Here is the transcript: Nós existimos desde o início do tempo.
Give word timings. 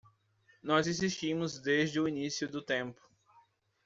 Nós 0.63 0.87
existimos 0.87 1.59
desde 1.59 1.99
o 1.99 2.07
início 2.07 2.49
do 2.49 2.59
tempo. 2.59 3.07